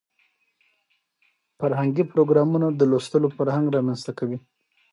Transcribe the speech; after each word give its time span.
فرهنګي 1.59 2.03
پروګرامونه 2.11 2.67
د 2.71 2.81
لوستلو 2.91 3.27
فرهنګ 3.37 3.65
رامنځته 3.75 4.11
کوي. 4.19 4.37